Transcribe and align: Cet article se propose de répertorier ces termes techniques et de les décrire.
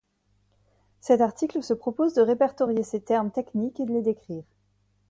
Cet 0.99 1.21
article 1.21 1.61
se 1.61 1.75
propose 1.75 2.15
de 2.15 2.23
répertorier 2.23 2.81
ces 2.81 3.01
termes 3.01 3.29
techniques 3.29 3.79
et 3.79 3.85
de 3.85 3.93
les 3.93 4.01
décrire. 4.01 4.41